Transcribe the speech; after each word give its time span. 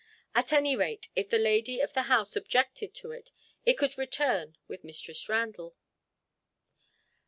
At 0.33 0.51
any 0.51 0.75
rate, 0.75 1.09
if 1.15 1.29
the 1.29 1.37
lady 1.37 1.79
of 1.79 1.93
the 1.93 2.01
house 2.09 2.35
objected 2.35 2.95
to 2.95 3.11
it, 3.11 3.29
it 3.67 3.75
could 3.77 3.99
return 3.99 4.57
with 4.67 4.83
Mistress 4.83 5.29
Randall. 5.29 5.75